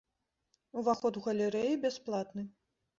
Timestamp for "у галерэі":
1.23-1.79